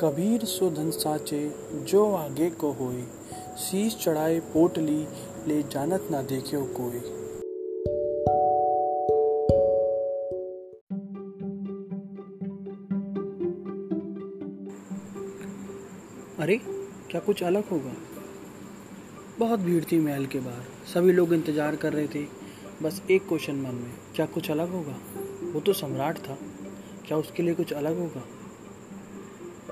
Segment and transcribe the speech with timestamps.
[0.00, 3.02] कबीर सुधन साचे, जो आगे को होए।
[3.58, 5.06] शीश चढ़ाए पोटली
[5.48, 6.98] ले जानत ना देखियो कोई
[16.38, 16.60] अरे,
[17.10, 17.92] क्या कुछ अलग होगा?
[19.38, 22.26] बहुत भीड़ थी महल के बाहर। सभी लोग इंतज़ार कर रहे थे।
[22.82, 24.98] बस एक क्वेश्चन मन में, क्या कुछ अलग होगा?
[25.52, 26.38] वो तो सम्राट था।
[27.08, 28.22] क्या उसके लिए कुछ अलग होगा?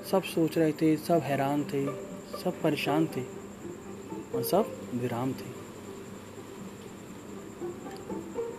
[0.00, 1.84] सब सोच रहे थे, सब हैरान थे,
[2.38, 3.22] सब परेशान थे
[4.34, 5.48] और सब विराम थे।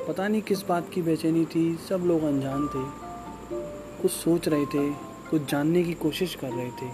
[0.07, 2.83] पता नहीं किस बात की बेचैनी थी, सब लोग अनजान थे।
[4.01, 4.89] कुछ सोच रहे थे,
[5.29, 6.89] कुछ जानने की कोशिश कर रहे थे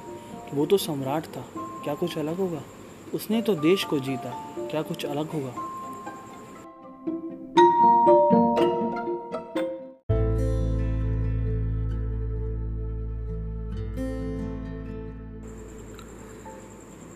[0.54, 1.46] वो तो सम्राट था,
[1.84, 2.62] क्या कुछ अलग होगा?
[3.14, 5.54] उसने तो देश को जीता, क्या कुछ अलग होगा?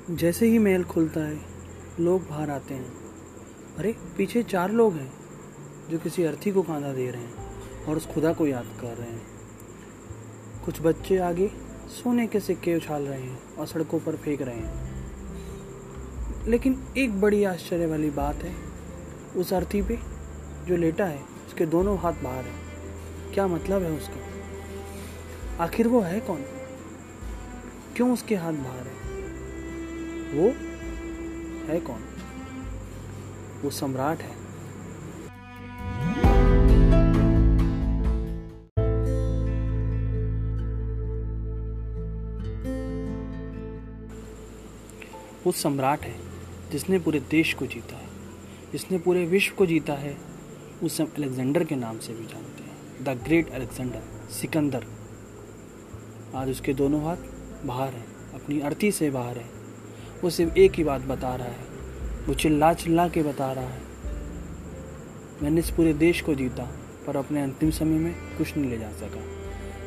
[0.10, 1.40] जैसे ही महल खुलता है,
[2.00, 2.94] लोग बाहर आते हैं।
[3.78, 5.14] अरे, पीछे चार लोग हैं
[5.90, 7.34] जो किसी अर्थी को कांधा दे रहे हैं
[7.86, 9.28] और उस खुदा को याद कर रहे हैं।
[10.66, 11.52] कुछ बच्चे आगे
[11.88, 14.92] सोने के सिक्के उछाल रहे हैं और सड़कों पर फेंक रहे हैं।
[16.48, 18.56] लेकिन एक बड़ी आश्चर्य वाली बात है,
[19.36, 20.00] उस अर्थी पे
[20.68, 22.62] जो लेटा है, उसके दोनों हाथ बाहर हैं।
[23.34, 24.22] क्या मतलब है उसका?
[25.64, 26.42] आखिर वो है कौन?
[27.96, 29.11] क्यों उसके हाथ बाहर है?
[30.32, 30.48] वो
[31.74, 32.00] है कौन?
[33.64, 34.42] वो सम्राट है।
[45.46, 46.16] वो सम्राट है,
[46.72, 48.08] जिसने पूरे देश को जीता है।
[48.72, 50.18] जिसने पूरे विश्व को जीता है,
[50.84, 54.86] उसे हम अलेक्जेंडर के नाम से भी जानते हैं। द ग्रेट अलेक्जेंडर, सिकंदर।
[56.36, 57.18] आज उसके दोनों हाथ
[57.66, 59.61] बाहर हैं, अपनी अर्थी से बाहर है।
[60.24, 61.70] वो सिर्फ़ एक ही बात बता रहा है।
[62.28, 63.82] वो चिल्ला चिल्ला के बता रहा है।
[65.44, 66.72] मैंने इस पूरे देश को जीता,
[67.08, 69.22] पर अपने अंतिम समय में कुछ नहीं ले जा सका।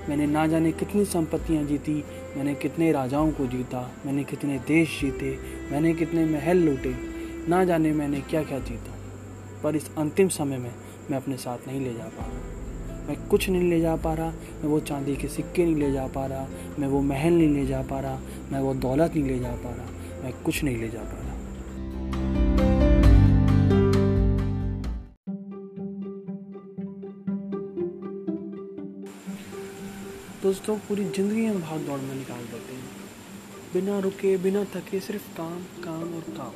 [0.08, 2.04] मैंने ना जाने कितनी संपत्तियाँ जीती,
[2.36, 5.38] मैंने कितने राजाओं को जीता, मैंने कितने देश जीते,
[5.72, 6.94] मैंने कितने महल लूटे।
[7.48, 8.92] ना जाने मैंने क्या क्या जीता,
[9.62, 10.72] पर इस अंतिम समय में
[11.10, 14.30] मैं अपने साथ नहीं ले जा पा रहा। मैं कुछ नहीं ले जा पा रहा,
[14.30, 17.66] मैं वो चांदी के सिक्के नहीं ले जा पा रहा, मैं वो महल नहीं ले
[17.66, 18.20] जा पा रहा,
[18.52, 19.86] मैं वो दौलत नहीं ले जा पा रहा।
[20.24, 21.32] मैं कुछ नहीं ले जा पा रहा।
[30.42, 32.84] दोस्तों, पूरी ज़िंदगी हम भाग दौड़ में निकाल देते हैं।
[33.74, 36.52] बिना रुके, बिना थके, सिर्फ़ काम काम और काम।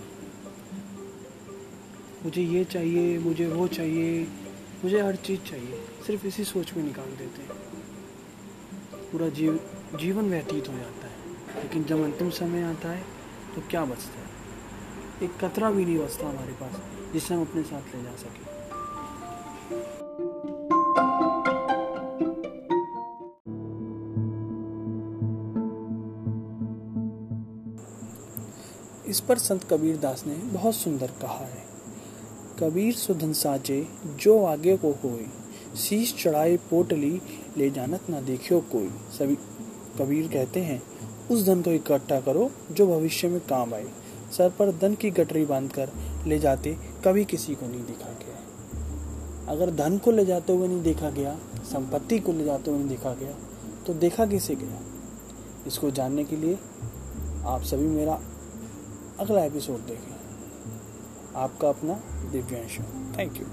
[2.24, 4.26] मुझे ये चाहिए, मुझे वो चाहिए,
[4.84, 7.60] मुझे हर चीज़ चाहिए। सिर्फ़ इसी सोच में निकाल देते हैं।
[9.12, 9.60] पूरा जीव,
[10.00, 13.17] जीवन व्यतीत हो जाता है, लेकिन जब अंतिम समय आता है
[13.58, 14.26] तो क्या बचता है?
[15.22, 16.80] एक कतरा भी नहीं बचता हमारे पास,
[17.12, 18.48] जिसे हम अपने साथ ले जा सकें।
[29.06, 31.64] इस पर संत कबीर दास ने बहुत सुंदर कहा है।
[32.62, 35.26] कबीर सुधन साजे, जो आगे को होए,
[35.76, 37.22] शीश चढ़ाए पोटली,
[37.56, 39.36] ले जानत ना देखियो कोई। सभी
[39.98, 40.82] कबीर कहते हैं
[41.30, 43.86] उस धन को इकट्ठा करो जो भविष्य में काम आए।
[44.36, 45.90] सर पर धन की गटरी बांधकर
[46.26, 50.82] ले जाते कभी किसी को नहीं देखा गया। अगर धन को ले जाते हुए नहीं
[50.82, 53.34] देखा गया, संपत्ति को ले जाते हुए नहीं देखा गया
[53.86, 54.80] तो देखा किसे गया?
[55.66, 56.58] इसको जानने के लिए
[57.44, 58.20] आप सभी मेरा
[59.20, 60.14] अगला एपिसोड देखें।
[61.36, 62.00] आपका अपना
[62.32, 62.78] दिव्यांश।
[63.18, 63.46] Thank you